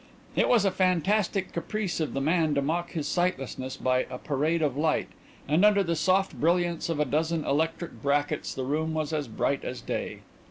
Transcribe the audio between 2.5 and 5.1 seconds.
to mock his sightlessness by a parade of light,